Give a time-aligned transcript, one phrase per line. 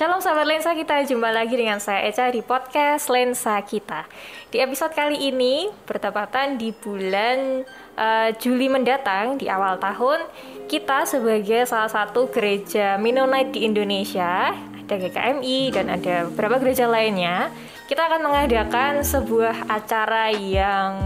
[0.00, 4.08] Shalom sahabat lensa kita, jumpa lagi dengan saya Eca di podcast Lensa Kita.
[4.48, 7.68] Di episode kali ini bertepatan di bulan
[8.00, 10.24] uh, Juli mendatang di awal tahun,
[10.72, 17.52] kita sebagai salah satu gereja Mennonite di Indonesia, ada GKMI dan ada beberapa gereja lainnya,
[17.84, 20.96] kita akan mengadakan sebuah acara yang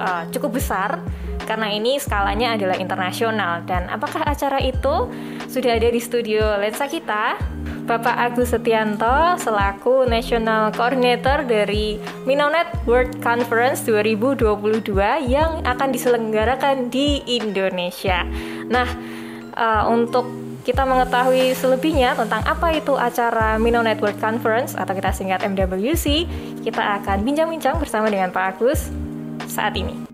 [0.00, 0.96] uh, cukup besar
[1.50, 5.10] karena ini skalanya adalah internasional dan apakah acara itu
[5.50, 7.42] sudah ada di studio lensa kita
[7.90, 14.94] Bapak Agus Setianto selaku National Coordinator dari Minonet World Conference 2022
[15.26, 18.22] yang akan diselenggarakan di Indonesia.
[18.70, 18.86] Nah,
[19.58, 20.30] uh, untuk
[20.62, 26.30] kita mengetahui selebihnya tentang apa itu acara Mino Network Conference atau kita singkat MWC,
[26.62, 28.86] kita akan bincang-bincang bersama dengan Pak Agus
[29.50, 30.09] saat ini.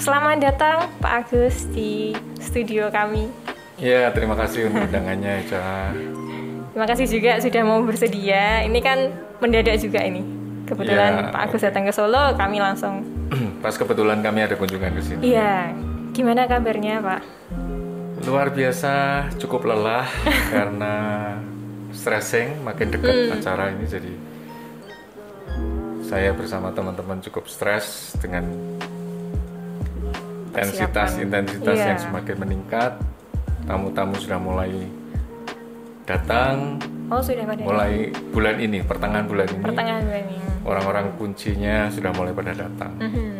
[0.00, 3.28] Selamat datang Pak Agus di studio kami.
[3.76, 5.92] Ya, terima kasih untuk undangannya, Eca.
[6.72, 8.64] Terima kasih juga sudah mau bersedia.
[8.64, 9.12] Ini kan
[9.44, 10.24] mendadak juga ini.
[10.64, 13.04] Kebetulan ya, Pak Agus datang ke Solo, kami langsung.
[13.64, 15.36] Pas kebetulan kami ada kunjungan ke sini.
[15.36, 15.76] Iya.
[16.16, 17.20] Gimana kabarnya, Pak?
[18.24, 20.08] Luar biasa, cukup lelah
[20.56, 20.94] karena
[21.92, 23.36] stressing, makin dekat hmm.
[23.36, 24.12] acara ini jadi
[26.10, 28.42] saya bersama teman-teman cukup stres dengan
[30.50, 31.88] intensitas intensitas yeah.
[31.94, 32.92] yang semakin meningkat.
[33.70, 34.90] Tamu-tamu sudah mulai
[36.10, 36.82] datang.
[37.10, 40.38] Oh sudah pada mulai bulan ini pertengahan bulan ini pertengahan bulan ini.
[40.62, 42.92] orang-orang kuncinya sudah mulai pada datang.
[42.98, 43.34] Mm-hmm.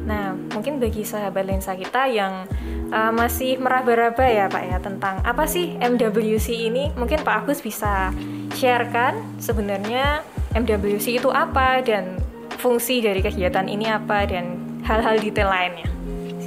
[0.00, 2.48] nah mungkin bagi sahabat lensa kita yang
[2.88, 8.10] uh, masih meraba-raba ya pak ya tentang apa sih MWC ini mungkin Pak Agus bisa
[8.56, 10.24] sharekan sebenarnya
[10.56, 12.16] MWC itu apa dan
[12.58, 15.86] fungsi dari kegiatan ini apa dan hal-hal detail lainnya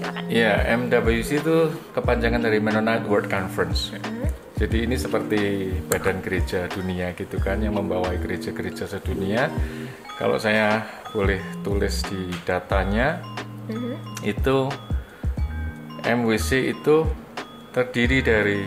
[0.03, 0.24] silakan.
[0.28, 3.96] Iya, MWC itu kepanjangan dari Mennonite World Conference.
[3.96, 4.28] Hmm.
[4.59, 9.50] Jadi ini seperti badan gereja dunia gitu kan yang membawai gereja-gereja sedunia.
[10.19, 13.18] Kalau saya boleh tulis di datanya,
[13.72, 14.24] hmm.
[14.28, 14.69] itu
[16.03, 17.08] MWC itu
[17.74, 18.59] terdiri dari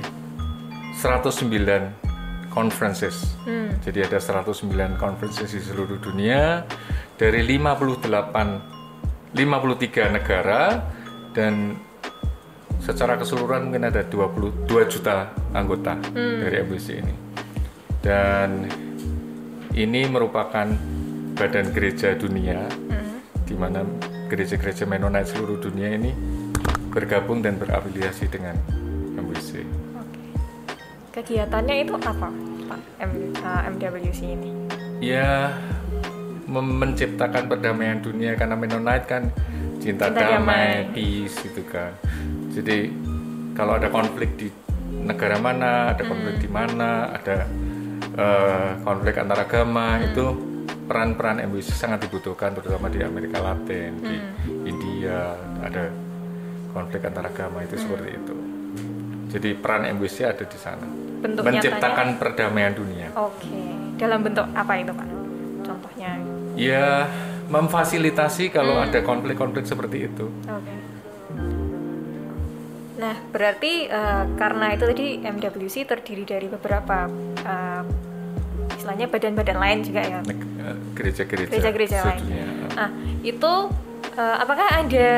[0.98, 3.36] 109 conferences.
[3.44, 3.76] Hmm.
[3.84, 6.64] Jadi ada 109 conferences di seluruh dunia
[7.14, 8.74] dari 58
[9.36, 10.80] 53 negara
[11.36, 11.76] dan
[12.80, 16.38] secara keseluruhan mungkin ada 22 juta anggota hmm.
[16.41, 17.14] dari MBC ini
[18.00, 18.64] dan
[19.76, 20.64] ini merupakan
[21.36, 23.44] badan gereja dunia hmm.
[23.44, 23.84] di mana
[24.32, 26.16] gereja-gereja Mennonite seluruh dunia ini
[26.97, 28.56] bergabung dan berafiliasi dengan
[29.20, 29.68] MBC.
[31.12, 32.32] Kegiatannya itu apa,
[32.72, 33.12] Pak M,
[33.44, 34.50] uh, MWC ini?
[35.04, 35.53] Ya,
[36.48, 39.28] menciptakan perdamaian dunia karena Mennonite kan
[39.81, 41.92] cinta, cinta damai, damai, peace gitu kan.
[42.53, 42.91] Jadi
[43.56, 44.48] kalau ada konflik di
[45.06, 46.10] negara mana, ada hmm.
[46.10, 47.37] konflik di mana, ada
[48.16, 50.06] uh, konflik antar agama hmm.
[50.12, 50.26] itu
[50.86, 54.06] peran-peran MBC sangat dibutuhkan terutama di Amerika Latin, hmm.
[54.06, 54.16] di
[54.70, 55.91] India ada
[56.70, 57.82] konflik antar agama itu hmm.
[57.82, 58.36] seperti itu.
[59.26, 60.86] Jadi peran MBC ada di sana.
[61.20, 62.20] Bentuk menciptakan nyatanya?
[62.20, 63.09] perdamaian dunia.
[63.19, 63.59] Oke.
[63.97, 65.09] Dalam bentuk apa itu, Pak?
[65.66, 66.12] Contohnya?
[66.54, 67.10] Ya,
[67.46, 68.86] memfasilitasi kalau hmm.
[68.90, 70.26] ada konflik-konflik seperti itu.
[70.46, 70.78] Okay.
[72.96, 77.06] Nah, berarti uh, karena itu tadi MWC terdiri dari beberapa
[77.44, 77.84] uh,
[78.72, 80.20] istilahnya badan-badan lain juga ya.
[80.24, 81.50] Eh, gereja-gereja.
[81.52, 82.22] Gereja-gereja lain.
[82.72, 82.90] Nah,
[83.20, 83.52] itu
[84.16, 85.10] uh, apakah ada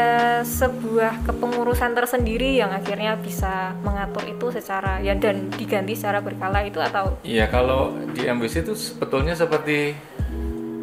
[0.43, 6.83] sebuah kepengurusan tersendiri yang akhirnya bisa mengatur itu secara ya dan diganti secara berkala itu
[6.83, 7.15] atau?
[7.23, 9.95] Iya, kalau di MWC itu sebetulnya seperti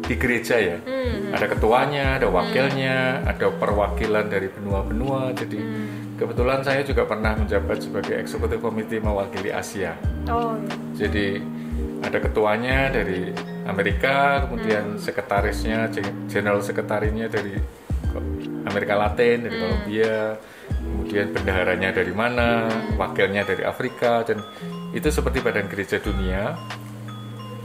[0.06, 0.78] di gereja ya.
[0.78, 1.34] Hmm.
[1.34, 3.30] Ada ketuanya, ada wakilnya, hmm.
[3.34, 5.34] ada perwakilan dari benua-benua.
[5.34, 6.16] Jadi hmm.
[6.16, 9.98] kebetulan saya juga pernah menjabat sebagai eksekutif komite mewakili Asia.
[10.30, 10.54] Oh.
[10.94, 11.42] Jadi
[12.06, 13.34] ada ketuanya dari
[13.66, 15.02] Amerika, kemudian hmm.
[15.02, 15.90] sekretarisnya,
[16.30, 17.58] general sekretarinya dari
[18.64, 19.62] Amerika Latin, dari hmm.
[19.66, 20.16] Kolombia,
[20.70, 22.94] kemudian bendaharanya dari mana, hmm.
[22.94, 24.38] wakilnya dari Afrika, dan
[24.94, 26.54] itu seperti badan gereja dunia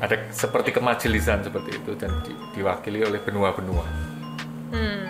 [0.01, 3.85] ada seperti kemajelisan seperti itu dan di, diwakili oleh benua-benua.
[4.73, 5.01] Hmm.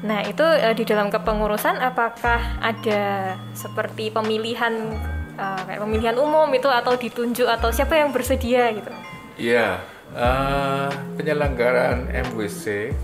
[0.00, 4.96] Nah itu uh, di dalam kepengurusan apakah ada seperti pemilihan
[5.36, 8.88] uh, kayak pemilihan umum itu atau ditunjuk atau siapa yang bersedia gitu?
[9.36, 9.84] Iya
[10.16, 10.88] uh,
[11.20, 12.96] penyelenggaraan MWC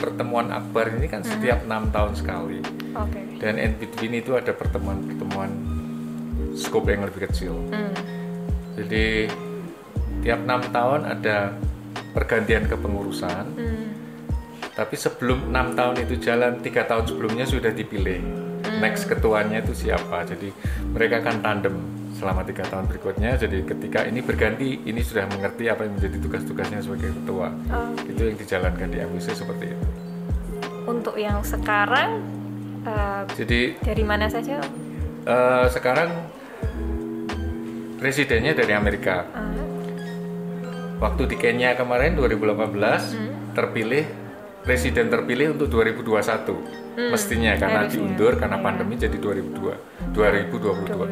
[0.00, 1.30] pertemuan akbar ini kan hmm.
[1.36, 2.64] setiap enam tahun sekali.
[2.96, 3.36] Okay.
[3.36, 5.52] Dan in between itu ada pertemuan-pertemuan
[6.56, 7.52] scope yang lebih kecil.
[7.68, 7.92] Hmm.
[8.80, 9.28] Jadi
[10.20, 11.36] tiap enam tahun ada
[12.12, 13.86] pergantian kepengurusan hmm.
[14.74, 18.20] tapi sebelum enam tahun itu jalan tiga tahun sebelumnya sudah dipilih
[18.64, 18.80] hmm.
[18.80, 20.24] next ketuanya itu siapa.
[20.28, 20.52] Jadi
[20.92, 21.74] mereka akan tandem
[22.20, 23.40] selama tiga tahun berikutnya.
[23.40, 27.48] Jadi ketika ini berganti, ini sudah mengerti apa yang menjadi tugas-tugasnya sebagai ketua.
[27.72, 27.90] Oh.
[28.04, 29.86] Itu yang dijalankan di MWC seperti itu.
[30.84, 32.20] Untuk yang sekarang
[32.84, 34.60] uh, Jadi dari mana saja?
[35.20, 36.08] eh, sekarang
[38.00, 39.28] presidennya dari Amerika.
[39.32, 39.59] Uh,
[41.00, 43.16] Waktu di Kenya kemarin 2018
[43.56, 44.04] terpilih
[44.60, 46.52] presiden terpilih untuk 2021
[47.08, 47.92] mestinya karena harusnya.
[47.96, 48.64] diundur karena Iya.
[48.68, 49.72] pandemi jadi 2002
[50.12, 51.08] 2022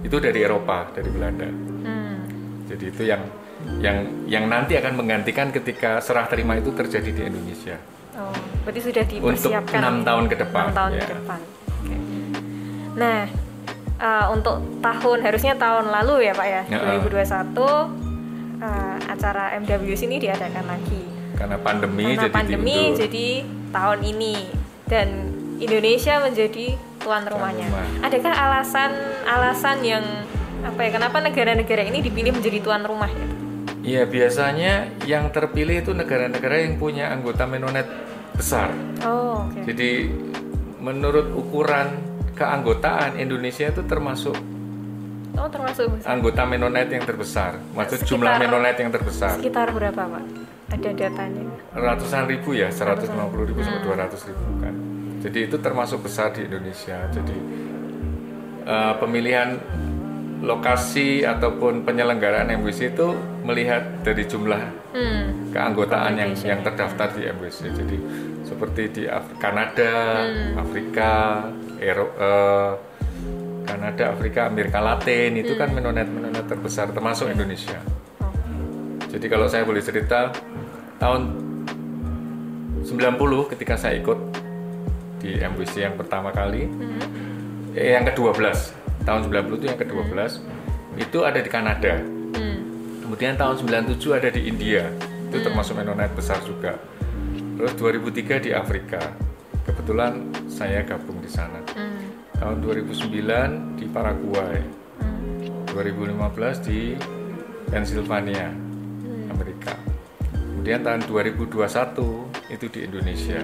[0.00, 2.16] itu dari Eropa dari Belanda hmm.
[2.64, 3.22] jadi itu yang
[3.84, 7.76] yang yang nanti akan menggantikan ketika serah terima itu terjadi di Indonesia
[8.16, 8.32] Oh,
[8.64, 11.00] berarti sudah Untuk dipersiapkan enam tahun ke depan, Enam tahun ya.
[11.04, 11.40] ke depan.
[11.68, 11.96] Oke.
[12.96, 13.20] Nah,
[14.00, 18.05] uh, untuk tahun harusnya tahun lalu ya Pak ya, Ya, 2021
[18.58, 21.02] uh, acara MWC ini diadakan lagi.
[21.36, 22.96] karena pandemi Karena jadi pandemi diundur.
[22.96, 23.26] jadi
[23.68, 24.34] tahun ini
[24.88, 25.08] dan
[25.56, 26.66] Indonesia menjadi
[26.98, 27.68] tuan rumahnya.
[27.68, 27.88] rumah.
[28.02, 28.90] Adakah alasan
[29.26, 30.04] alasan yang
[30.64, 33.26] apa ya kenapa negara-negara ini dipilih menjadi tuan rumah ya?
[33.86, 34.72] Iya biasanya
[35.04, 37.86] yang terpilih itu negara-negara yang punya anggota Menonet
[38.34, 39.62] besar Oh, oke.
[39.62, 40.10] Jadi
[40.80, 42.00] menurut ukuran
[42.32, 44.34] keanggotaan Indonesia itu termasuk
[45.36, 47.60] Oh, termasuk anggota Menonet yang terbesar.
[47.70, 49.36] Maksud Sekitar- jumlah Menonet yang terbesar.
[49.36, 50.24] sekitar berapa Pak?
[50.66, 51.44] Ada datanya?
[51.72, 53.06] Ratusan ribu ya, 150
[53.44, 54.74] ribu sampai 200 ribu kan.
[55.20, 56.96] Jadi itu termasuk besar di Indonesia.
[57.08, 57.36] Jadi
[58.64, 59.62] eh, pemilihan
[60.38, 63.08] lokasi ataupun penyelenggaraan MWC itu
[63.40, 64.58] melihat dari jumlah
[64.90, 65.48] Hmm.
[65.48, 67.70] keanggotaan yang yang terdaftar di MWC.
[67.70, 67.96] Jadi
[68.42, 70.58] seperti di Af- Kanada, Hmm.
[70.58, 71.12] Afrika,
[71.78, 72.72] Ero, eh,
[73.66, 75.82] Kanada, Afrika, Amerika Latin itu kan Hmm.
[75.82, 77.76] menonet menonet terbesar termasuk Indonesia.
[78.22, 78.30] Oh.
[79.10, 80.30] Jadi kalau saya boleh cerita
[80.96, 81.22] tahun
[82.86, 84.18] 90 ketika saya ikut
[85.18, 87.74] di MWC yang pertama kali, Hmm.
[87.74, 88.72] eh, yang ke-12
[89.02, 90.40] tahun 90 itu yang ke-12
[90.96, 91.98] itu ada di Kanada.
[92.38, 92.58] Hmm.
[93.02, 94.86] Kemudian tahun 97 ada di India,
[95.28, 96.78] itu termasuk menonet besar juga.
[97.56, 98.98] Terus 2003 di Afrika,
[99.66, 101.60] kebetulan saya gabung di sana.
[101.74, 101.85] Hmm.
[102.36, 104.60] Tahun 2009 di Paraguay,
[104.96, 105.64] Hmm.
[105.66, 106.96] 2015 di
[107.66, 108.52] Pennsylvania,
[109.28, 109.72] Amerika.
[110.32, 113.40] Kemudian tahun 2021 itu di Indonesia.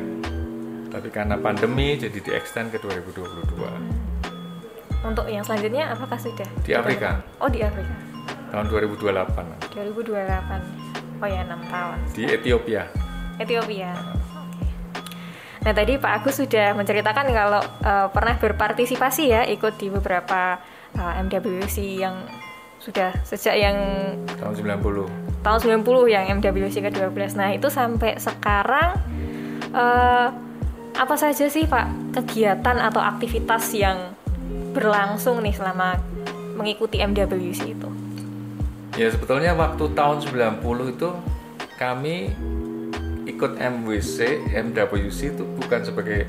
[0.88, 3.72] Tapi karena pandemi jadi di-extend ke 2022
[5.02, 6.44] Untuk yang selanjutnya apakah sudah?
[6.60, 7.96] di Afrika Oh di Afrika.
[8.50, 10.60] tahun 2028 2028.
[11.16, 11.96] Oh ya 6 tahun.
[12.12, 12.82] di Ethiopia.
[13.36, 13.90] Ethiopia.
[15.62, 20.58] Nah tadi Pak Agus sudah menceritakan kalau eh, pernah berpartisipasi ya ikut di beberapa
[20.98, 22.26] eh, MWC yang
[22.82, 23.78] sudah sejak yang
[24.42, 25.46] tahun 90.
[25.46, 27.38] tahun 90 yang MWC ke-12.
[27.38, 28.98] Nah, itu sampai sekarang
[29.70, 30.28] eh,
[30.92, 34.18] apa saja sih Pak kegiatan atau aktivitas yang
[34.74, 35.94] berlangsung nih selama
[36.58, 37.88] mengikuti MWC itu?
[38.98, 41.08] Ya sebetulnya waktu tahun 90 itu
[41.80, 42.34] kami
[43.26, 46.26] ikut MWC, MWC itu bukan sebagai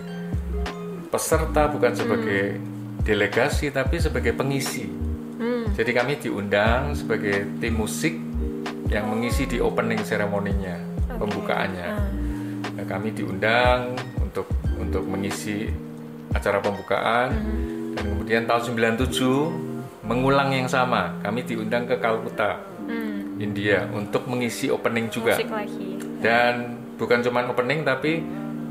[1.10, 2.58] peserta, bukan sebagai
[3.06, 4.90] delegasi, tapi sebagai pengisi.
[5.38, 5.70] Hmm.
[5.74, 8.14] Jadi kami diundang sebagai tim musik
[8.90, 10.78] yang mengisi di opening seremoninya,
[11.18, 11.90] pembukaannya.
[11.90, 12.78] Hmm.
[12.78, 15.70] Nah, kami diundang untuk untuk mengisi
[16.34, 17.30] acara pembukaan
[17.94, 21.14] dan kemudian tahun 97 mengulang yang sama.
[21.22, 23.40] Kami diundang ke Kalkuta, Hmm.
[23.40, 25.40] India untuk mengisi opening juga.
[25.40, 25.96] Musik lagi.
[26.20, 28.22] Dan bukan cuma opening tapi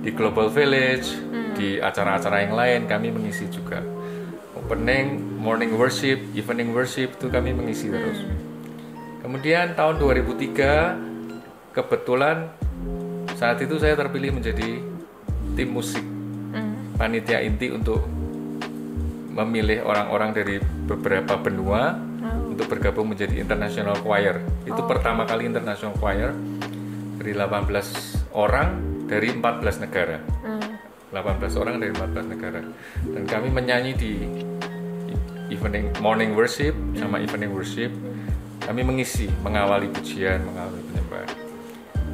[0.02, 1.14] di Global Village,
[1.54, 3.78] di acara-acara yang lain kami mengisi juga.
[4.58, 8.18] Opening, morning worship, evening worship itu kami mengisi terus.
[9.22, 10.98] Kemudian tahun 2003
[11.70, 12.50] kebetulan
[13.38, 14.82] saat itu saya terpilih menjadi
[15.54, 16.04] tim musik
[16.52, 16.92] Hmm.
[17.00, 18.04] panitia inti untuk
[19.32, 22.52] memilih orang-orang dari beberapa benua Oh.
[22.52, 24.38] untuk bergabung menjadi international choir.
[24.68, 26.36] Itu pertama kali international choir
[27.22, 28.68] dari 18 orang
[29.06, 30.18] dari 14 negara.
[30.42, 30.74] Hmm.
[31.14, 32.58] 18 orang dari 14 negara.
[33.06, 34.12] Dan kami menyanyi di
[35.54, 37.94] evening morning worship sama evening worship.
[38.62, 41.30] Kami mengisi, mengawali pujian, mengawali penyembahan.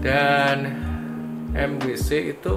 [0.05, 0.59] Dan
[1.57, 2.53] MWC itu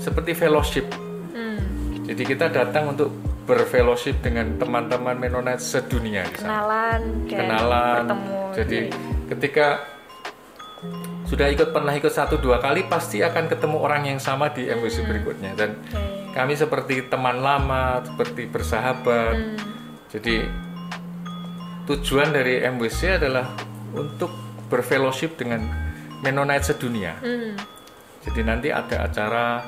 [0.00, 0.88] seperti fellowship.
[1.36, 1.60] Hmm.
[2.08, 3.12] Jadi kita datang untuk
[3.44, 6.48] berfellowship dengan teman-teman Mennonite sedunia di sana.
[6.64, 7.92] Kenalan dan Kenalan.
[7.92, 8.36] bertemu.
[8.56, 8.96] Jadi Iya.
[9.28, 9.66] ketika
[11.32, 15.08] sudah ikut pernah ikut satu dua kali pasti akan ketemu orang yang sama di MWC
[15.08, 16.36] berikutnya dan Oke.
[16.36, 19.32] kami seperti teman lama, seperti bersahabat.
[19.40, 19.56] Hmm.
[20.12, 20.44] Jadi
[21.88, 23.48] tujuan dari MWC adalah
[23.96, 24.28] untuk
[24.68, 25.64] berfellowship dengan
[26.20, 27.16] Mennonite sedunia.
[27.24, 27.56] Hmm.
[28.28, 29.64] Jadi nanti ada acara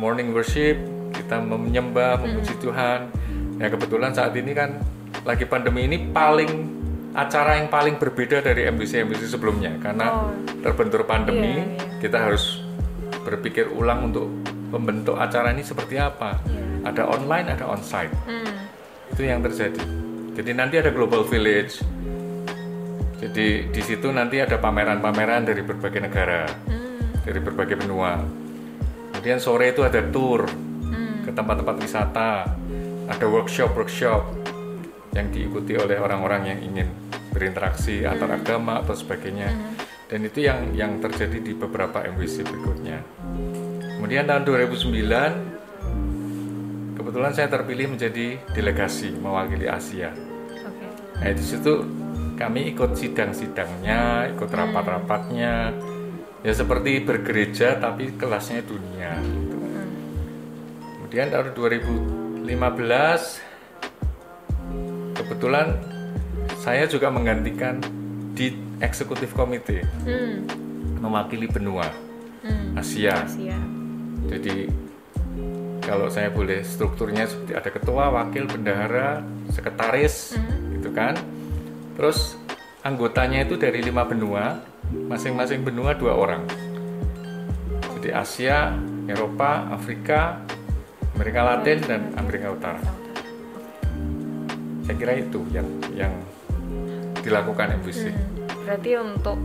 [0.00, 0.80] morning worship,
[1.12, 3.12] kita menyembah, memuji Tuhan.
[3.60, 4.80] Ya kebetulan saat ini kan
[5.28, 6.77] lagi pandemi ini paling
[7.18, 10.30] acara yang paling berbeda dari MBC-MBC sebelumnya karena Oh.
[10.62, 11.98] terbentur pandemi Iya, iya.
[11.98, 12.62] kita harus
[13.26, 14.30] berpikir ulang untuk
[14.70, 16.38] membentuk acara ini seperti apa.
[16.46, 16.94] Iya.
[16.94, 18.14] Ada online, ada onsite.
[18.22, 18.70] Hmm.
[19.10, 19.82] Itu yang terjadi.
[20.38, 21.82] Jadi nanti ada Global Village.
[23.18, 27.18] Jadi di situ nanti ada pameran-pameran dari berbagai negara, Hmm.
[27.26, 28.22] dari berbagai benua.
[29.10, 31.26] Kemudian sore itu ada tour Hmm.
[31.26, 32.30] ke tempat-tempat wisata,
[33.10, 34.22] ada workshop-workshop
[35.10, 36.88] yang diikuti oleh orang-orang yang ingin
[37.32, 39.52] berinteraksi antar agama atau sebagainya.
[40.08, 43.04] Dan itu yang yang terjadi di beberapa MWC berikutnya.
[43.98, 50.16] Kemudian tahun 2009 kebetulan saya terpilih menjadi delegasi mewakili Asia.
[50.64, 50.88] Oke.
[51.20, 51.84] Nah di situ
[52.38, 55.74] kami ikut sidang-sidangnya, ikut rapat-rapatnya,
[56.46, 59.18] ya seperti bergereja tapi kelasnya dunia.
[59.20, 59.58] gitu.
[60.96, 63.42] Kemudian tahun 2015
[65.18, 65.97] kebetulan
[66.58, 67.80] saya juga menggantikan
[68.34, 70.46] di eksekutif komite Hmm.
[71.02, 71.86] mewakili benua
[72.38, 72.78] Hmm.
[72.78, 73.26] Asia.
[73.26, 73.58] Asia.
[74.30, 74.70] Jadi
[75.82, 80.36] kalau saya boleh strukturnya seperti ada ketua, wakil, bendahara, sekretaris,
[80.76, 81.16] gitu kan.
[81.96, 82.36] Terus
[82.84, 84.60] anggotanya itu dari lima benua,
[84.92, 86.44] masing-masing benua dua orang.
[87.98, 88.76] Jadi Asia,
[89.08, 90.38] Eropa, Afrika,
[91.16, 93.07] Amerika Latin dan Amerika Utara.
[94.88, 96.12] Saya kira itu yang yang
[97.20, 98.08] dilakukan MVC.
[98.08, 98.16] Hmm.
[98.64, 99.36] Berarti untuk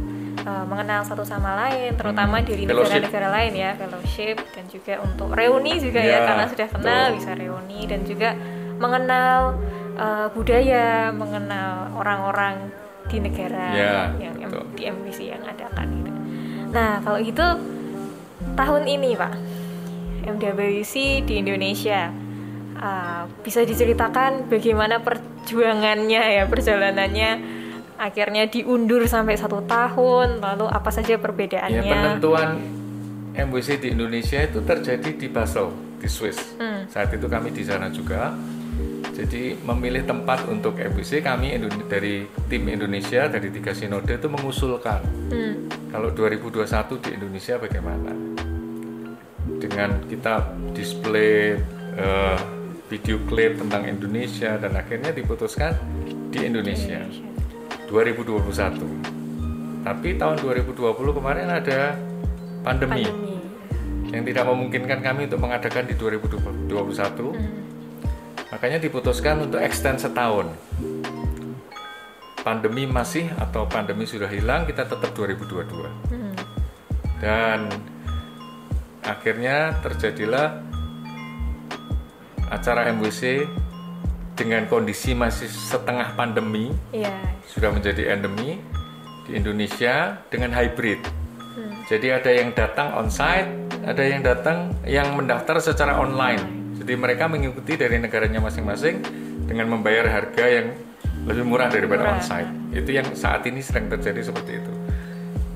[0.41, 2.47] uh, mengenal satu sama lain, terutama Hmm.
[2.47, 7.03] dari negara-negara lain ya, fellowship dan juga untuk reuni juga Ya, ya, karena sudah kenal
[7.05, 7.17] betul.
[7.19, 8.29] bisa reuni dan juga
[8.73, 9.59] mengenal
[9.95, 12.71] uh, budaya, mengenal orang-orang
[13.05, 14.63] di negara Ya, yang betul.
[14.73, 16.12] di MBC yang adakan gitu.
[16.71, 17.45] Nah kalau itu
[18.55, 19.33] tahun ini pak
[20.23, 22.09] MWC di Indonesia
[22.84, 27.32] uh, bisa diceritakan bagaimana perjuangannya ya perjalanannya
[27.96, 32.50] akhirnya diundur sampai satu tahun lalu apa saja Ya perbedaannya penentuan
[33.34, 36.60] MWC di Indonesia itu terjadi di Basel di Swiss.
[36.60, 36.86] Hmm.
[36.92, 38.36] Saat itu kami di sana juga.
[39.13, 41.54] Jadi memilih tempat untuk MWC kami
[41.86, 48.10] dari tim Indonesia dari tiga sinode itu mengusulkan Hmm, kalau 2021 di Indonesia bagaimana
[49.62, 51.62] dengan kita display
[51.94, 52.38] eh,
[52.93, 55.73] video klip tentang Indonesia dan akhirnya diputuskan
[56.29, 57.01] di Indonesia
[57.89, 59.81] 2021.
[59.81, 61.97] Tapi tahun 2020 kemarin ada
[62.62, 63.41] pandemi, pandemi
[64.13, 67.33] yang tidak memungkinkan kami untuk mengadakan di 2021.
[68.53, 70.53] Makanya diputuskan untuk extend setahun.
[72.45, 75.89] Pandemi masih atau pandemi sudah hilang, kita tetap 2022.
[76.13, 76.38] Hmm,
[77.17, 77.73] Dan
[79.01, 80.73] akhirnya terjadilah
[82.51, 83.45] acara MWC
[84.33, 87.13] dengan kondisi masih setengah pandemi iya
[87.47, 88.57] sudah menjadi endemi
[89.27, 91.00] di Indonesia dengan hybrid.
[91.53, 91.71] Hmm.
[91.88, 93.50] Jadi ada yang datang onsite,
[93.85, 96.75] ada yang datang yang mendaftar secara online.
[96.81, 99.00] Jadi mereka mengikuti dari negaranya masing-masing
[99.47, 100.67] dengan membayar harga yang
[101.23, 102.19] lebih murah daripada Murah.
[102.19, 102.51] onsite.
[102.75, 104.73] Itu yang saat ini sedang terjadi seperti itu.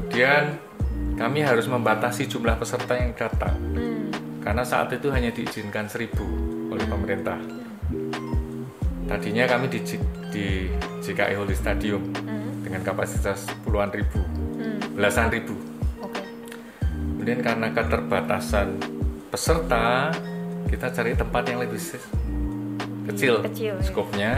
[0.08, 0.44] Kemudian
[1.20, 4.14] kami harus membatasi jumlah peserta yang datang Hmm,
[4.46, 7.40] karena saat itu hanya diizinkan 1000 oleh pemerintah.
[9.08, 9.80] Tadinya kami di,
[10.36, 10.48] di
[11.00, 15.56] JKI Holy Stadium hmm, dengan kapasitas puluhan ribu, hmm, belasan ribu.
[16.04, 16.22] oke
[17.16, 18.76] Kemudian karena keterbatasan
[19.32, 20.12] peserta,
[20.68, 21.80] kita cari tempat yang lebih
[23.08, 23.84] kecil, Kecil, ya.
[23.84, 24.32] skopnya.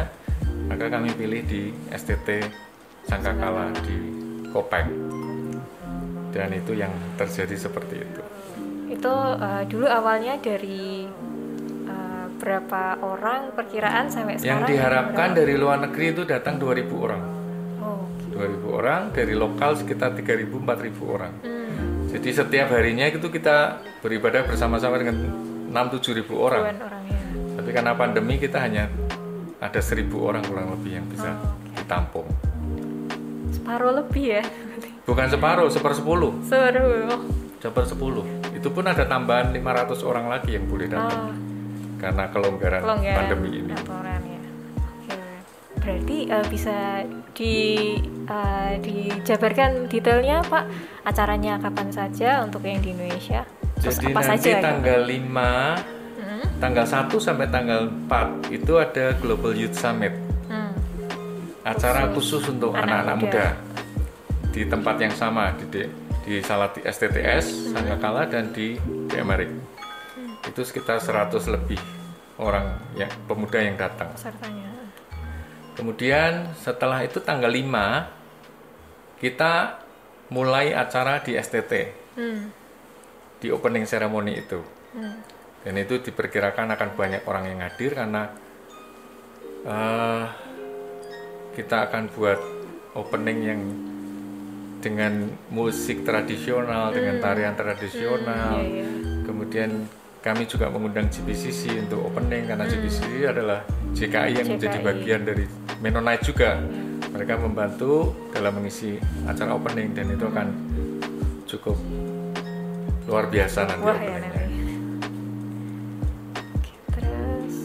[0.69, 2.45] Maka kami pilih di STT
[3.09, 3.98] Sangkakala di
[4.53, 4.86] Kopeng.
[6.29, 8.21] Dan itu yang terjadi seperti itu.
[8.89, 11.05] itu uh, dulu awalnya dari
[12.39, 15.38] berapa orang perkiraan sampai Yang sekarang diharapkan berapa?
[15.38, 17.22] dari luar negeri itu datang 2000 orang.
[17.77, 21.34] oh 2000 orang, dari lokal sekitar 3000 4000 orang.
[21.38, 23.58] hmm, Jadi setiap harinya itu kita
[24.00, 25.19] beribadah bersama-sama dengan
[25.67, 26.63] 6 7000 orang.
[26.72, 27.19] orang ya
[27.55, 28.88] Tapi karena pandemi kita hanya
[29.60, 32.27] ada 1000 orang kurang lebih yang bisa Oh, ditampung.
[33.51, 34.43] separuh lebih ya
[35.03, 37.22] Bukan separuh, sepersepuluh, separuh oh,
[37.58, 38.22] sepersepuluh.
[38.53, 41.48] Itu pun ada tambahan 500 orang lagi yang boleh datang oh,
[41.99, 43.71] karena kelonggaran, pelonggaran pandemi ini.
[43.71, 45.17] aturan ya Oke.
[45.77, 46.75] berarti uh, bisa
[47.31, 47.55] di
[48.25, 50.63] uh, dijabarkan detailnya pak
[51.03, 53.43] acaranya kapan saja untuk yang di Indonesia
[53.75, 54.65] Terus Jadi apa nanti saja gitu?
[54.65, 60.11] tanggal 5 Hmm, tanggal 1 sampai tanggal 4 itu ada Global Youth Summit.
[60.45, 60.71] hmm,
[61.63, 63.45] Acara khusus, untuk anak anak-anak muda.
[63.55, 63.77] muda.
[64.49, 65.87] di tempat yang sama di
[66.19, 68.75] di Salati STTS Sangkakala dan di
[69.07, 69.78] DMRI.
[70.48, 71.79] Itu sekitar 100 lebih
[72.39, 74.15] orang ya pemuda yang datang.
[74.15, 74.72] Pesertanya.
[75.75, 78.08] Kemudian setelah itu tanggal 5
[79.19, 79.79] kita
[80.31, 81.74] mulai acara di STT
[82.19, 82.51] Hmm.
[83.39, 84.60] di opening ceremony itu.
[84.91, 85.24] Hmm.
[85.63, 88.27] Dan itu diperkirakan akan banyak orang yang hadir karena
[89.63, 90.25] eh,
[91.55, 92.39] kita akan buat
[92.96, 93.62] opening yang
[94.79, 98.63] dengan musik tradisional, dengan tarian tradisional.
[98.63, 98.88] Iya, iya.
[99.27, 99.72] Kemudian
[100.19, 103.63] kami juga mengundang GBCC untuk opening karena GBCC adalah
[103.95, 104.85] JKI yang menjadi JKI.
[104.85, 105.45] bagian dari
[105.79, 106.59] Mennonite juga.
[107.09, 110.47] Mereka membantu dalam mengisi acara opening dan itu akan
[111.47, 111.77] cukup
[113.09, 114.29] luar biasa nanti Wah ya openingnya.
[114.29, 114.57] nanti.
[116.53, 117.55] Oke, terus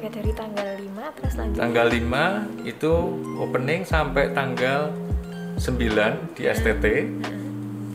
[0.00, 1.58] ya dari tanggal 5 terus lanjut.
[1.60, 2.92] Tanggal 5 itu
[3.36, 4.80] opening sampai tanggal
[5.60, 6.84] 9 di STT.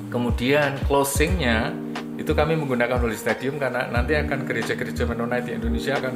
[0.09, 1.73] Kemudian closingnya
[2.19, 6.13] itu kami menggunakan Holy Stadium karena nanti akan gereja-gereja Mennonite di Indonesia akan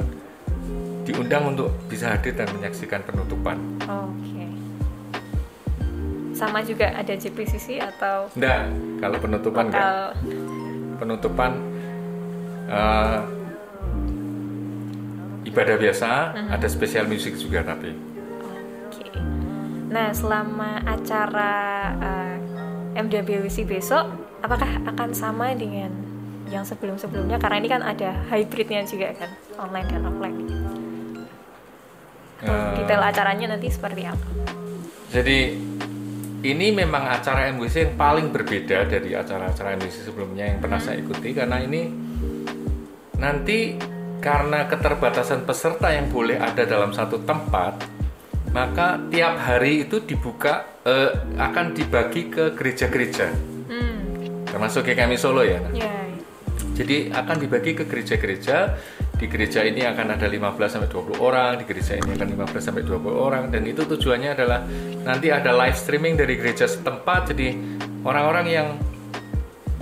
[1.08, 3.56] diundang untuk bisa hadir dan menyaksikan penutupan.
[3.88, 4.44] Oke.
[6.36, 8.68] Sama juga ada JPCC atau Enggak,
[9.00, 9.80] kalau penutupan enggak.
[9.80, 10.04] lokal
[11.00, 11.52] Penutupan
[12.68, 13.20] eh,
[15.48, 16.10] ibadah biasa,
[16.52, 17.96] ada spesial musik juga tapi.
[18.92, 19.08] Oke.
[19.88, 21.52] Nah, selama acara
[21.96, 22.36] eh,
[23.00, 25.88] MWC besok, apakah akan sama dengan
[26.52, 27.40] yang sebelum-sebelumnya?
[27.40, 30.36] Karena ini kan ada hybridnya juga kan, online dan offline.
[32.44, 34.26] Eh, detail acaranya nanti seperti apa?
[35.08, 35.38] Jadi
[36.44, 41.32] ini memang acara MWC yang paling berbeda dari acara-acara MWC sebelumnya yang pernah saya ikuti
[41.32, 41.88] karena ini
[43.16, 43.80] nanti
[44.20, 47.80] karena keterbatasan peserta yang boleh ada dalam satu tempat
[48.52, 53.53] maka tiap hari itu dibuka eh, akan dibagi ke gereja-gereja
[54.54, 55.58] Hmm, termasuk GKMI Solo ya.
[55.74, 55.90] ya.
[56.74, 58.78] Jadi akan dibagi ke gereja-gereja.
[59.14, 62.82] Di gereja ini akan ada 15 sampai 20 orang, di gereja ini akan 15 sampai
[62.82, 64.66] 20 orang dan itu tujuannya adalah
[65.06, 67.30] nanti ada live streaming dari gereja setempat.
[67.30, 67.54] Jadi
[68.02, 68.68] orang-orang yang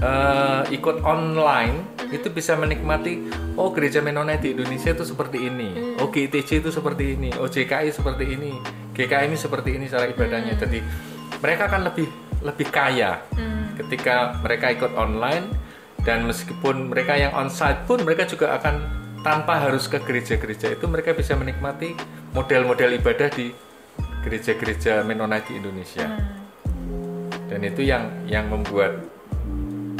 [0.04, 3.24] eh, ikut online itu bisa menikmati
[3.56, 5.96] oh gereja Mennonite di Indonesia itu seperti ini.
[5.96, 7.32] Oh GTC itu seperti ini.
[7.40, 8.52] Oh JKI seperti ini.
[8.92, 10.60] GKMI seperti ini cara ibadahnya.
[10.60, 10.78] Jadi
[11.40, 12.08] mereka akan lebih
[12.42, 15.48] lebih kaya Hmm, ketika mereka ikut online
[16.02, 18.82] dan meskipun mereka yang onsite pun mereka juga akan
[19.22, 21.94] tanpa harus ke gereja-gereja itu mereka bisa menikmati
[22.34, 23.54] model-model ibadah di
[24.26, 26.06] gereja-gereja Mennonite di Indonesia.
[27.46, 28.98] Dan itu yang yang membuat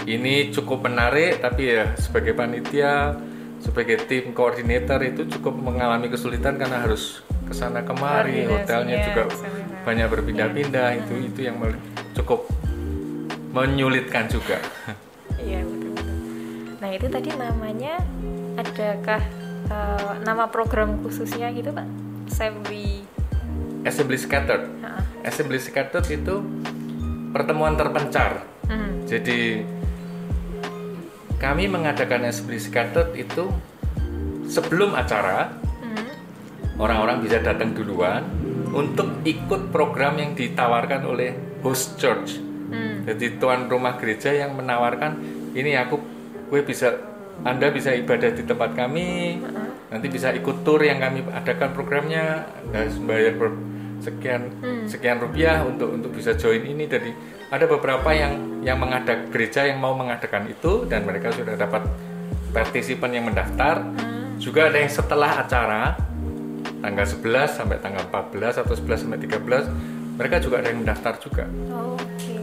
[0.07, 3.15] ini cukup menarik tapi ya sebagai panitia
[3.63, 9.37] sebagai tim koordinator itu cukup mengalami kesulitan karena harus ke sana kemari hotelnya juga ke
[9.39, 9.59] sana.
[9.87, 11.63] banyak berpindah-pindah itu itu yang
[12.19, 12.51] cukup
[13.53, 14.59] menyulitkan juga
[15.37, 15.97] Iya betul.
[16.79, 18.01] Nah itu tadi namanya
[18.55, 19.23] adakah
[19.67, 21.87] eh, nama program khususnya gitu pak?
[22.29, 23.05] Assembly.
[23.83, 25.03] Assembly Scattered Ha.
[25.23, 26.35] Assembly Scattered itu
[27.31, 29.05] pertemuan terpencar Hmm.
[29.05, 29.67] jadi
[31.37, 33.51] kami mengadakan Assembly Scattered itu
[34.47, 35.51] sebelum acara
[35.83, 36.07] Hmm.
[36.79, 38.23] orang-orang bisa datang duluan
[38.71, 42.38] untuk ikut program yang ditawarkan oleh host church.
[43.03, 43.11] Hmm.
[43.11, 45.19] Jadi tuan rumah gereja yang menawarkan
[45.59, 45.99] ini aku
[46.49, 47.11] gue bisa
[47.43, 49.43] Anda bisa ibadah di tempat kami.
[49.91, 52.47] Nanti bisa ikut tour yang kami adakan programnya.
[52.62, 53.59] Anda bayar ber-
[54.03, 54.51] sekian
[54.91, 56.87] sekian rupiah untuk untuk bisa join ini.
[56.87, 57.11] Jadi
[57.51, 61.83] ada beberapa yang yang mengadak gereja yang mau mengadakan itu dan mereka sudah dapat
[62.55, 63.83] partisipan yang mendaftar.
[64.43, 65.95] Juga ada yang setelah acara
[66.83, 71.45] tanggal 11 sampai tanggal 14 atau 11 sampai 13 mereka juga ada yang mendaftar juga.
[71.71, 72.41] Oke.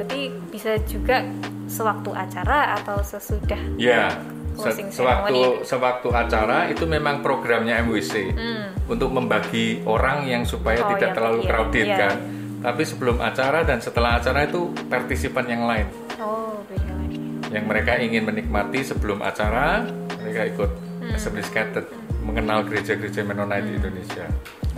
[0.00, 1.20] Berarti bisa juga
[1.68, 3.60] sewaktu acara atau sesudah.
[3.76, 4.08] Ya,
[4.56, 8.72] se- sewaktu sewaktu acara itu memang programnya MWC Hmm.
[8.88, 11.98] untuk membagi orang yang supaya Oh, tidak iya, terlalu iya, crowded iya.
[12.00, 12.16] kan.
[12.60, 15.84] Tapi sebelum acara dan setelah acara itu partisipan yang lain
[16.16, 17.20] Oh beda lagi.
[17.50, 19.84] yang mereka ingin menikmati sebelum acara
[20.16, 21.12] mereka ikut Hmm.
[21.12, 21.88] Assembly Scattered
[22.20, 24.24] mengenal gereja-gereja Mennonite di Indonesia.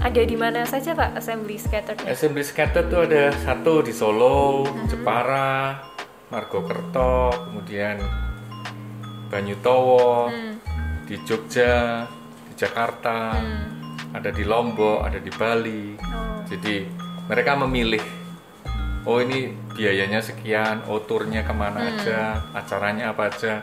[0.02, 2.02] Ada di mana saja pak Assembly Scattered?
[2.10, 5.78] Assembly Scattered itu ada satu di Solo, Jepara,
[6.26, 8.02] Margokerto, kemudian
[9.30, 10.58] Banyutowo, Hmm.
[11.06, 12.02] di Jogja,
[12.50, 14.10] di Jakarta, Hmm.
[14.10, 15.94] ada di Lombok, ada di Bali.
[16.02, 16.42] Oh.
[16.50, 16.82] Jadi
[17.30, 18.02] mereka memilih,
[19.06, 21.90] oh ini biayanya sekian, oh turnya ke mana Hmm.
[21.94, 22.20] aja,
[22.52, 23.62] acaranya apa aja.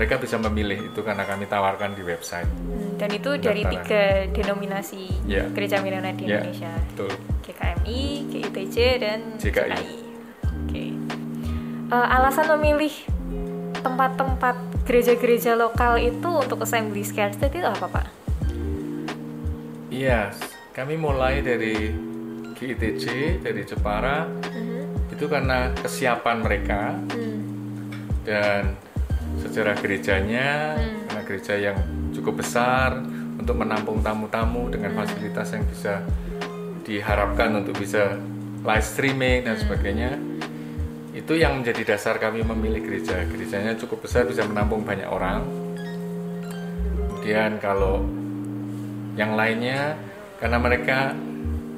[0.00, 2.48] Mereka bisa memilih itu karena kami tawarkan di website.
[2.48, 5.44] Hmm, Dan itu dari tiga denominasi Ya.
[5.52, 6.72] gereja Mennonite di Ya, Indonesia.
[6.88, 7.12] betul.
[7.44, 8.00] GKMI,
[8.32, 9.84] GITJ, dan JKI.
[10.64, 10.84] Oke.
[11.92, 12.96] Eh, alasan memilih
[13.84, 14.56] tempat-tempat
[14.88, 18.06] gereja-gereja lokal itu untuk assembly scared itu apa pak?
[19.92, 20.32] Iya,
[20.72, 21.92] kami mulai dari
[22.56, 23.04] GITC
[23.44, 25.12] dari Jepara mm-hmm.
[25.12, 27.40] itu karena kesiapan mereka mm.
[28.24, 28.80] dan
[29.38, 31.06] sejarah gerejanya mm.
[31.06, 31.78] karena gereja yang
[32.10, 32.98] cukup besar
[33.38, 34.98] untuk menampung tamu-tamu dengan mm.
[34.98, 35.94] fasilitas yang bisa
[36.82, 38.18] diharapkan untuk bisa
[38.66, 40.18] live streaming dan sebagainya
[41.14, 45.42] itu yang menjadi dasar kami memilih gereja gerejanya cukup besar bisa menampung banyak orang
[47.10, 48.02] kemudian kalau
[49.18, 49.98] yang lainnya
[50.38, 51.12] karena mereka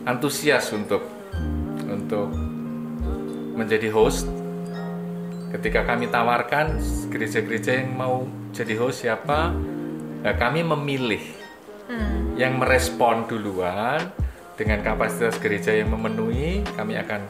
[0.07, 1.03] antusias untuk
[1.89, 2.31] untuk
[3.57, 4.42] menjadi host
[5.53, 6.81] ketika kami tawarkan
[7.13, 8.25] gereja-gereja yang mau
[8.57, 9.53] jadi host siapa
[10.23, 11.21] nah kami memilih
[11.93, 12.41] hmm.
[12.41, 14.01] yang merespon duluan
[14.57, 17.27] dengan kapasitas gereja yang memenuhi kami akan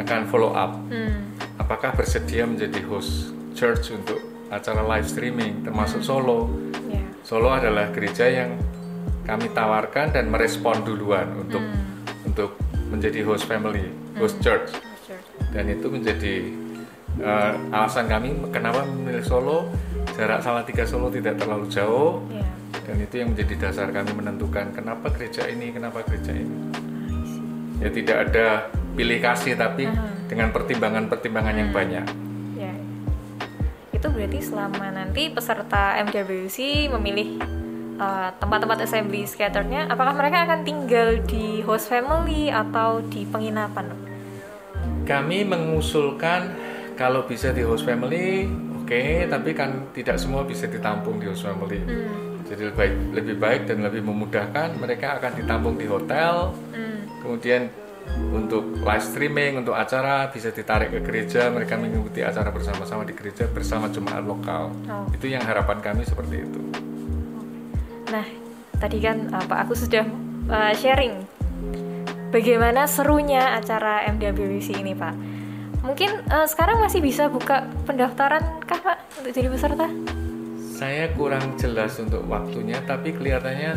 [0.00, 1.36] akan follow up hmm.
[1.60, 4.16] apakah bersedia menjadi host church untuk
[4.48, 6.08] acara live streaming termasuk hmm.
[6.08, 6.38] Solo
[6.88, 7.04] yeah.
[7.20, 8.56] Solo adalah gereja yang
[9.28, 12.30] kami tawarkan dan merespon duluan untuk hmm.
[12.30, 12.56] untuk
[12.88, 14.44] menjadi host family host hmm.
[14.46, 14.70] church
[15.50, 16.34] dan itu menjadi
[17.18, 19.66] uh, alasan kami kenapa memilih Solo
[20.14, 25.14] jarak tiga Solo tidak terlalu jauh yeah dan itu yang menjadi dasar kami menentukan kenapa
[25.14, 26.56] gereja ini kenapa gereja ini
[27.78, 28.46] ya tidak ada
[28.98, 30.26] pilih kasih tapi uh -huh.
[30.26, 31.60] dengan pertimbangan-pertimbangan hmm.
[31.62, 32.06] yang banyak
[32.58, 32.72] ya.
[33.94, 37.38] itu berarti selama nanti peserta MWC memilih
[37.98, 43.86] eh, tempat-tempat uh, assembly scatternya apakah mereka akan tinggal di host family atau di penginapan
[45.06, 46.58] kami mengusulkan
[47.00, 48.44] kalau bisa di host family
[48.76, 51.80] oke okay, tapi kan tidak semua bisa ditampung di host family.
[51.80, 52.44] Hmm.
[52.44, 56.52] Jadi lebih baik, lebih baik dan lebih memudahkan mereka akan ditampung di hotel.
[56.76, 56.98] Mm.
[57.20, 57.68] kemudian
[58.32, 61.46] untuk live streaming untuk acara bisa ditarik ke gereja.
[61.48, 64.74] Mereka mengikuti acara bersama-sama di gereja bersama jemaat lokal.
[64.90, 65.06] Oh.
[65.14, 66.60] itu yang harapan kami seperti itu.
[68.10, 68.26] Nah
[68.76, 70.04] tadi kan uh, Pak aku sudah
[70.50, 71.22] uh, sharing
[72.34, 75.29] bagaimana serunya acara MWBC ini Pak
[75.80, 79.88] mungkin uh, sekarang masih bisa buka pendaftaran kah Pak untuk jadi peserta
[80.76, 83.76] saya kurang jelas untuk waktunya tapi kelihatannya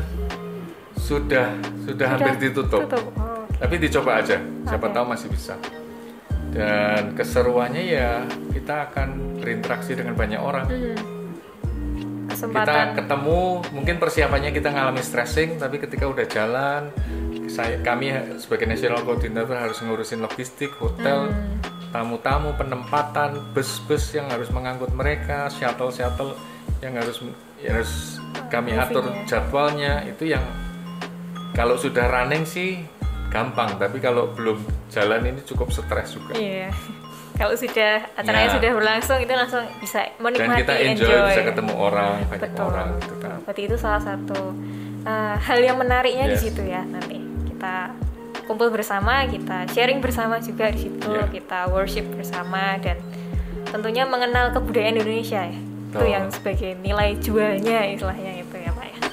[1.00, 1.52] sudah
[1.84, 3.04] sudah, hampir ditutup, tutup.
[3.20, 4.96] Oh, tapi dicoba aja siapa okay.
[4.96, 5.56] tahu masih bisa
[6.54, 10.98] dan keseruannya ya kita akan berinteraksi dengan banyak orang hmm.
[12.30, 13.42] kita ketemu
[13.74, 16.94] mungkin persiapannya kita ngalami stressing tapi ketika udah jalan
[17.52, 21.73] saya kami sebagai national coordinator harus ngurusin logistik hotel hmm.
[21.94, 26.34] Tamu-tamu penempatan bus-bus yang harus mengangkut mereka shuttle shuttle
[26.82, 27.22] yang harus
[27.62, 28.18] yang harus
[28.50, 30.42] kami atur jadwalnya itu yang
[31.54, 32.82] kalau sudah running sih
[33.30, 34.58] gampang tapi kalau belum
[34.90, 36.74] jalan ini cukup stres juga iya
[37.34, 38.56] kalau sudah acaranya ya.
[38.58, 41.30] sudah berlangsung itu langsung bisa menikmati dan kita enjoy, enjoy.
[41.30, 42.66] bisa ketemu orang banyak Betul.
[42.66, 44.40] orang gitu kan berarti itu salah satu
[45.06, 46.34] uh, hal yang menariknya yes.
[46.34, 47.18] di situ ya nanti
[47.50, 47.94] kita
[48.44, 51.28] kumpul bersama kita sharing bersama juga di situ yeah.
[51.32, 53.00] kita worship bersama dan
[53.72, 55.60] tentunya mengenal kebudayaan Indonesia ya
[55.94, 58.98] itu yang sebagai nilai jualnya istilahnya itu ya pak ya.
[58.98, 59.04] Yeah.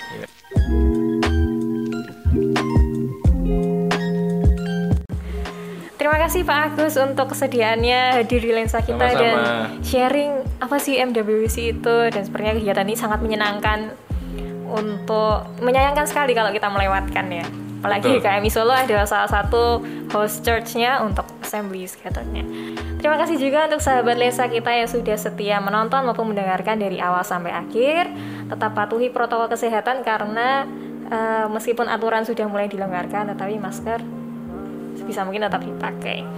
[6.01, 9.21] Terima kasih Pak Agus untuk kesediaannya hadir di lensa kita Sama-sama.
[9.21, 9.37] dan
[9.85, 13.93] sharing apa sih MWC itu dan sepertinya kegiatan ini sangat menyenangkan
[14.65, 17.47] untuk menyayangkan sekali kalau kita melewatkan ya
[17.81, 18.29] apalagi Betul.
[18.29, 19.81] KMI Solo adalah salah satu
[20.13, 22.45] host church-nya untuk assembly skaternya.
[23.01, 27.25] Terima kasih juga untuk sahabat Lesa kita yang sudah setia menonton maupun mendengarkan dari awal
[27.25, 28.13] sampai akhir.
[28.53, 30.69] Tetap patuhi protokol kesehatan karena
[31.09, 34.05] uh, meskipun aturan sudah mulai dilonggarkan, tetapi masker
[35.09, 36.29] bisa mungkin tetap dipakai.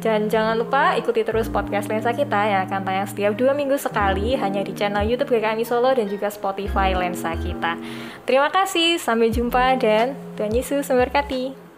[0.00, 4.32] Dan jangan lupa ikuti terus podcast Lensa kita yang akan tayang setiap dua minggu sekali
[4.32, 7.76] hanya di channel YouTube GKMI Solo dan juga Spotify Lensa kita.
[8.24, 11.69] Terima kasih, sampai jumpa dan Tuhan Yesus memberkati.